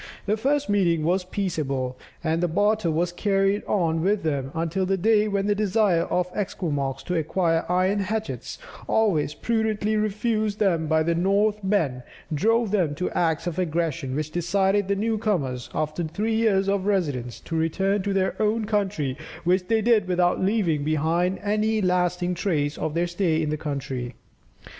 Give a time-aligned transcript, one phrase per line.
[0.25, 5.27] The first meeting was peaceable, and barter was carried on with them until the day
[5.27, 8.57] when the desire of the Esquimaux to acquire iron hatchets,
[8.89, 12.01] always prudently refused them by the Northmen,
[12.33, 16.87] drove them to acts of aggression, which decided the new comers, after three years of
[16.87, 21.79] residence, to return to their own country, which they did without leaving behind them any
[21.79, 24.15] lasting trace of their stay in the country.